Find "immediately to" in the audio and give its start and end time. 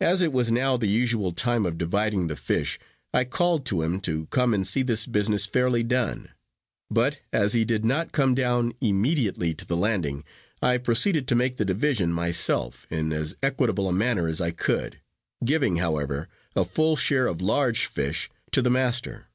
8.80-9.66